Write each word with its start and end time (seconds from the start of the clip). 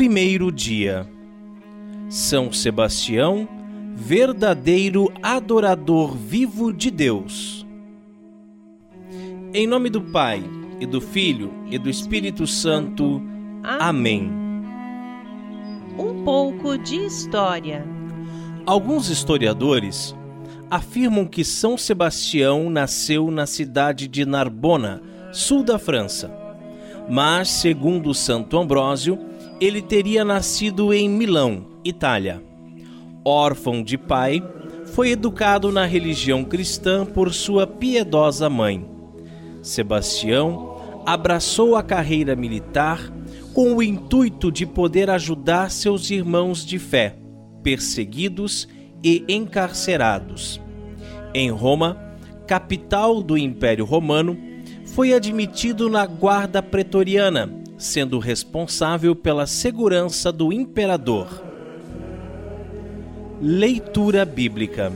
primeiro 0.00 0.50
dia. 0.50 1.06
São 2.08 2.50
Sebastião, 2.50 3.46
verdadeiro 3.94 5.12
adorador 5.22 6.16
vivo 6.16 6.72
de 6.72 6.90
Deus. 6.90 7.66
Em 9.52 9.66
nome 9.66 9.90
do 9.90 10.00
Pai, 10.00 10.42
e 10.80 10.86
do 10.86 11.02
Filho, 11.02 11.52
e 11.70 11.76
do 11.76 11.90
Espírito 11.90 12.46
Santo. 12.46 13.20
Amém. 13.62 14.32
Um 15.98 16.24
pouco 16.24 16.78
de 16.78 17.04
história. 17.04 17.84
Alguns 18.64 19.10
historiadores 19.10 20.16
afirmam 20.70 21.26
que 21.26 21.44
São 21.44 21.76
Sebastião 21.76 22.70
nasceu 22.70 23.30
na 23.30 23.44
cidade 23.44 24.08
de 24.08 24.24
Narbona, 24.24 25.02
sul 25.30 25.62
da 25.62 25.78
França. 25.78 26.34
Mas, 27.06 27.50
segundo 27.50 28.14
Santo 28.14 28.58
Ambrósio, 28.58 29.28
ele 29.60 29.82
teria 29.82 30.24
nascido 30.24 30.92
em 30.94 31.08
Milão, 31.08 31.66
Itália. 31.84 32.42
Órfão 33.22 33.82
de 33.82 33.98
pai, 33.98 34.42
foi 34.86 35.10
educado 35.10 35.70
na 35.70 35.84
religião 35.84 36.42
cristã 36.42 37.04
por 37.04 37.34
sua 37.34 37.66
piedosa 37.66 38.48
mãe. 38.48 38.88
Sebastião 39.62 41.02
abraçou 41.04 41.76
a 41.76 41.82
carreira 41.82 42.34
militar 42.34 43.12
com 43.52 43.76
o 43.76 43.82
intuito 43.82 44.50
de 44.50 44.64
poder 44.64 45.10
ajudar 45.10 45.70
seus 45.70 46.10
irmãos 46.10 46.64
de 46.64 46.78
fé, 46.78 47.16
perseguidos 47.62 48.66
e 49.04 49.24
encarcerados. 49.28 50.58
Em 51.34 51.50
Roma, 51.50 51.98
capital 52.46 53.22
do 53.22 53.36
Império 53.36 53.84
Romano, 53.84 54.38
foi 54.86 55.12
admitido 55.12 55.88
na 55.88 56.06
guarda 56.06 56.62
pretoriana, 56.62 57.59
sendo 57.80 58.18
responsável 58.18 59.16
pela 59.16 59.46
segurança 59.46 60.30
do 60.30 60.52
imperador. 60.52 61.42
Leitura 63.40 64.22
bíblica. 64.26 64.92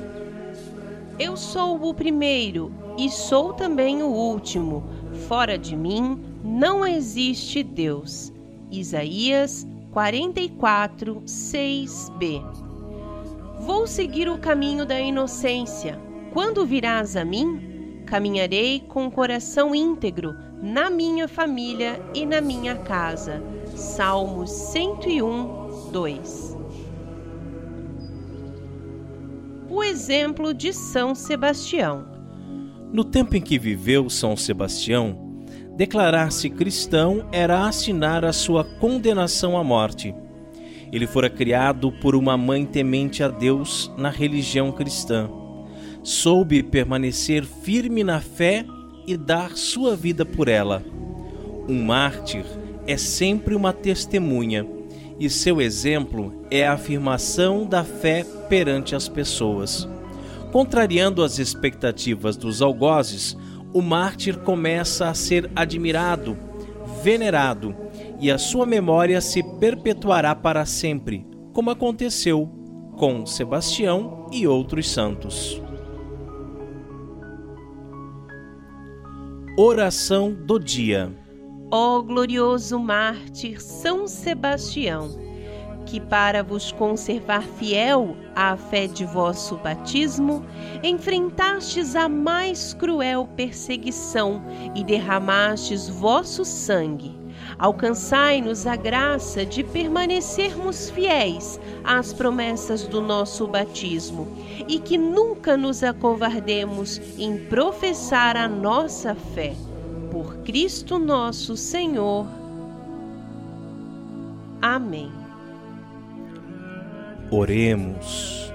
Eu 1.18 1.34
sou 1.34 1.82
o 1.82 1.94
primeiro 1.94 2.70
e 2.98 3.08
sou 3.08 3.54
também 3.54 4.02
o 4.02 4.08
último. 4.08 4.84
Fora 5.26 5.56
de 5.56 5.74
mim 5.74 6.20
não 6.44 6.86
existe 6.86 7.62
Deus. 7.62 8.30
Isaías 8.70 9.66
44, 9.90 11.22
6b. 11.22 12.44
Vou 13.60 13.86
seguir 13.86 14.28
o 14.28 14.36
caminho 14.36 14.84
da 14.84 15.00
inocência. 15.00 15.98
Quando 16.34 16.66
virás 16.66 17.16
a 17.16 17.24
mim, 17.24 18.02
caminharei 18.04 18.80
com 18.80 19.06
o 19.06 19.10
coração 19.10 19.74
íntegro 19.74 20.34
na 20.64 20.88
minha 20.88 21.28
família 21.28 22.00
e 22.14 22.24
na 22.24 22.40
minha 22.40 22.74
casa. 22.74 23.42
Salmos 23.76 24.50
101, 24.50 25.90
2. 25.92 26.56
O 29.68 29.84
exemplo 29.84 30.54
de 30.54 30.72
São 30.72 31.14
Sebastião. 31.14 32.06
No 32.90 33.04
tempo 33.04 33.36
em 33.36 33.42
que 33.42 33.58
viveu 33.58 34.08
São 34.08 34.34
Sebastião, 34.38 35.44
declarar-se 35.76 36.48
cristão 36.48 37.28
era 37.30 37.66
assinar 37.66 38.24
a 38.24 38.32
sua 38.32 38.64
condenação 38.64 39.58
à 39.58 39.62
morte. 39.62 40.14
Ele 40.90 41.06
fora 41.06 41.28
criado 41.28 41.92
por 41.92 42.16
uma 42.16 42.38
mãe 42.38 42.64
temente 42.64 43.22
a 43.22 43.28
Deus 43.28 43.92
na 43.98 44.08
religião 44.08 44.72
cristã. 44.72 45.28
Soube 46.02 46.62
permanecer 46.62 47.44
firme 47.44 48.02
na 48.02 48.18
fé 48.18 48.64
e 49.06 49.16
dar 49.16 49.56
sua 49.56 49.94
vida 49.96 50.24
por 50.24 50.48
ela. 50.48 50.82
Um 51.68 51.82
mártir 51.84 52.44
é 52.86 52.96
sempre 52.96 53.54
uma 53.54 53.72
testemunha, 53.72 54.66
e 55.18 55.30
seu 55.30 55.60
exemplo 55.60 56.44
é 56.50 56.66
a 56.66 56.74
afirmação 56.74 57.64
da 57.64 57.84
fé 57.84 58.24
perante 58.48 58.94
as 58.94 59.08
pessoas. 59.08 59.88
Contrariando 60.52 61.22
as 61.22 61.38
expectativas 61.38 62.36
dos 62.36 62.60
algozes, 62.62 63.36
o 63.72 63.82
mártir 63.82 64.38
começa 64.38 65.08
a 65.08 65.14
ser 65.14 65.50
admirado, 65.56 66.36
venerado, 67.02 67.74
e 68.20 68.30
a 68.30 68.38
sua 68.38 68.64
memória 68.64 69.20
se 69.20 69.42
perpetuará 69.58 70.34
para 70.34 70.64
sempre, 70.64 71.26
como 71.52 71.70
aconteceu 71.70 72.48
com 72.96 73.26
Sebastião 73.26 74.28
e 74.32 74.46
outros 74.46 74.88
santos. 74.88 75.63
Oração 79.56 80.32
do 80.32 80.58
dia. 80.58 81.16
Ó 81.70 82.02
glorioso 82.02 82.76
mártir 82.76 83.62
São 83.62 84.08
Sebastião, 84.08 85.16
que 85.86 86.00
para 86.00 86.42
vos 86.42 86.72
conservar 86.72 87.42
fiel 87.42 88.16
à 88.34 88.56
fé 88.56 88.88
de 88.88 89.04
vosso 89.04 89.56
batismo, 89.58 90.44
enfrentastes 90.82 91.94
a 91.94 92.08
mais 92.08 92.74
cruel 92.74 93.28
perseguição 93.36 94.42
e 94.74 94.82
derramastes 94.82 95.88
vosso 95.88 96.44
sangue. 96.44 97.23
Alcançai-nos 97.58 98.66
a 98.66 98.76
graça 98.76 99.46
de 99.46 99.62
permanecermos 99.62 100.90
fiéis 100.90 101.60
às 101.82 102.12
promessas 102.12 102.86
do 102.86 103.00
nosso 103.00 103.46
batismo 103.46 104.28
e 104.68 104.78
que 104.78 104.98
nunca 104.98 105.56
nos 105.56 105.82
acovardemos 105.82 107.00
em 107.18 107.38
professar 107.46 108.36
a 108.36 108.48
nossa 108.48 109.14
fé. 109.14 109.54
Por 110.10 110.38
Cristo 110.38 110.98
nosso 110.98 111.56
Senhor. 111.56 112.26
Amém. 114.60 115.12
Oremos. 117.30 118.52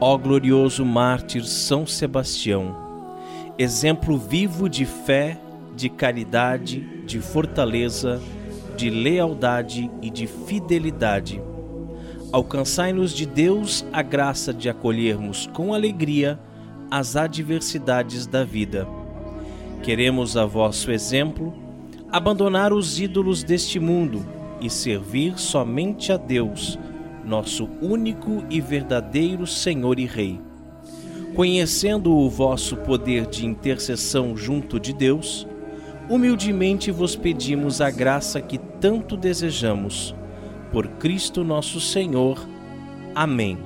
Ó 0.00 0.18
glorioso 0.18 0.84
mártir 0.84 1.46
São 1.46 1.86
Sebastião, 1.86 2.76
exemplo 3.56 4.18
vivo 4.18 4.68
de 4.68 4.84
fé, 4.84 5.38
de 5.74 5.88
caridade, 5.88 6.80
de 7.04 7.20
fortaleza, 7.20 8.20
de 8.76 8.90
lealdade 8.90 9.90
e 10.02 10.10
de 10.10 10.26
fidelidade. 10.26 11.40
Alcançai-nos 12.32 13.12
de 13.12 13.26
Deus 13.26 13.84
a 13.92 14.02
graça 14.02 14.52
de 14.52 14.68
acolhermos 14.68 15.48
com 15.52 15.72
alegria 15.72 16.38
as 16.90 17.16
adversidades 17.16 18.26
da 18.26 18.44
vida. 18.44 18.86
Queremos 19.82 20.36
a 20.36 20.44
vosso 20.44 20.90
exemplo 20.90 21.54
abandonar 22.10 22.72
os 22.72 23.00
ídolos 23.00 23.42
deste 23.42 23.78
mundo 23.78 24.24
e 24.60 24.70
servir 24.70 25.38
somente 25.38 26.12
a 26.12 26.16
Deus 26.16 26.78
nosso 27.24 27.68
único 27.80 28.44
e 28.50 28.60
verdadeiro 28.60 29.46
Senhor 29.46 29.98
e 29.98 30.04
Rei. 30.04 30.40
Conhecendo 31.34 32.14
o 32.14 32.28
vosso 32.28 32.76
poder 32.76 33.26
de 33.26 33.44
intercessão 33.44 34.36
junto 34.36 34.78
de 34.78 34.92
Deus, 34.92 35.46
humildemente 36.08 36.90
vos 36.90 37.16
pedimos 37.16 37.80
a 37.80 37.90
graça 37.90 38.40
que 38.40 38.58
tanto 38.58 39.16
desejamos. 39.16 40.14
Por 40.72 40.88
Cristo 40.88 41.44
nosso 41.44 41.80
Senhor. 41.80 42.46
Amém. 43.14 43.58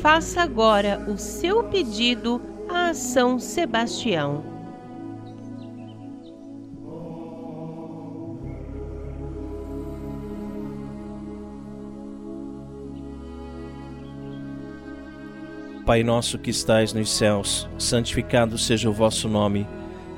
Faça 0.00 0.42
agora 0.42 1.04
o 1.08 1.16
seu 1.16 1.64
pedido 1.64 2.40
a 2.68 2.94
São 2.94 3.38
Sebastião. 3.38 4.54
Pai 15.84 16.02
nosso 16.02 16.38
que 16.38 16.48
estais 16.48 16.94
nos 16.94 17.10
céus, 17.10 17.68
santificado 17.78 18.56
seja 18.56 18.88
o 18.88 18.92
vosso 18.92 19.28
nome. 19.28 19.66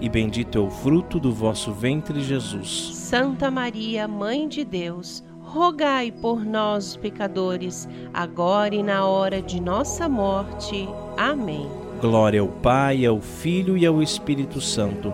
e 0.00 0.08
bendito 0.08 0.58
é 0.58 0.60
o 0.60 0.70
fruto 0.70 1.18
do 1.18 1.32
vosso 1.32 1.72
ventre, 1.72 2.20
Jesus. 2.20 2.90
Santa 2.94 3.50
Maria, 3.50 4.06
Mãe 4.06 4.48
de 4.48 4.64
Deus, 4.64 5.24
rogai 5.40 6.10
por 6.10 6.44
nós, 6.44 6.96
pecadores, 6.96 7.88
agora 8.12 8.74
e 8.74 8.82
na 8.82 9.06
hora 9.06 9.42
de 9.42 9.60
nossa 9.60 10.08
morte. 10.08 10.88
Amém. 11.16 11.68
Glória 12.00 12.40
ao 12.40 12.48
Pai, 12.48 13.04
ao 13.04 13.20
Filho 13.20 13.76
e 13.76 13.84
ao 13.84 14.02
Espírito 14.02 14.60
Santo 14.60 15.12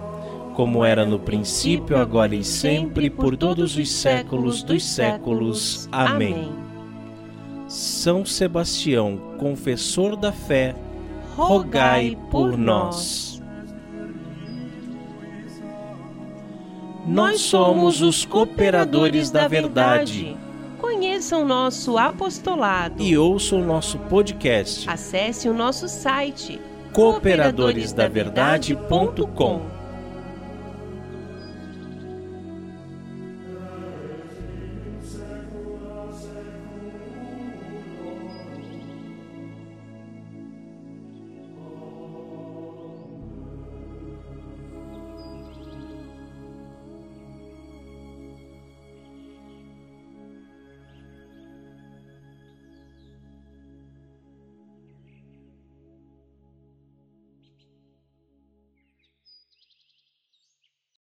como 0.54 0.84
era 0.84 1.04
no 1.04 1.18
princípio, 1.18 1.98
agora 1.98 2.34
e 2.34 2.44
sempre, 2.44 3.10
por 3.10 3.36
todos 3.36 3.76
os 3.76 3.90
séculos 3.90 4.62
dos 4.62 4.84
séculos. 4.84 5.88
Amém. 5.90 6.52
São 7.66 8.24
Sebastião, 8.24 9.18
confessor 9.36 10.16
da 10.16 10.30
fé, 10.30 10.74
rogai 11.36 12.16
por 12.30 12.56
nós. 12.56 13.33
Nós 17.06 17.40
somos 17.40 18.00
os 18.00 18.24
cooperadores 18.24 19.30
da 19.30 19.46
verdade. 19.46 20.34
Conheça 20.78 21.36
o 21.36 21.44
nosso 21.44 21.98
apostolado. 21.98 23.02
E 23.02 23.16
ouça 23.16 23.54
o 23.56 23.64
nosso 23.64 23.98
podcast. 23.98 24.88
Acesse 24.88 25.48
o 25.48 25.54
nosso 25.54 25.88
site 25.88 26.60
cooperadoresdaverdade.com 26.92 29.73